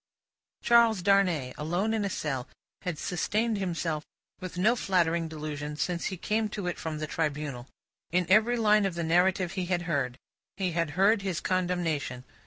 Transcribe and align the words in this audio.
Charles 0.63 1.03
Darnay, 1.03 1.53
alone 1.59 1.93
in 1.93 2.03
a 2.03 2.09
cell, 2.09 2.47
had 2.81 2.97
sustained 2.97 3.59
himself 3.59 4.03
with 4.39 4.57
no 4.57 4.75
flattering 4.75 5.27
delusion 5.27 5.75
since 5.75 6.05
he 6.05 6.17
came 6.17 6.49
to 6.49 6.65
it 6.65 6.79
from 6.79 6.97
the 6.97 7.05
Tribunal. 7.05 7.67
In 8.11 8.25
every 8.27 8.57
line 8.57 8.87
of 8.87 8.95
the 8.95 9.03
narrative 9.03 9.51
he 9.51 9.67
had 9.67 9.83
heard, 9.83 10.17
he 10.57 10.71
had 10.71 10.89
heard 10.97 11.21
his 11.21 11.39
condemnation. 11.39 12.23